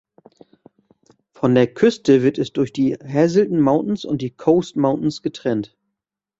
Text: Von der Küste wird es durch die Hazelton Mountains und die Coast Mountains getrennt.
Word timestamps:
Von 1.29 1.53
der 1.53 1.71
Küste 1.71 2.23
wird 2.23 2.39
es 2.39 2.51
durch 2.53 2.73
die 2.73 2.95
Hazelton 2.95 3.61
Mountains 3.61 4.03
und 4.03 4.23
die 4.23 4.31
Coast 4.31 4.75
Mountains 4.75 5.21
getrennt. 5.21 5.77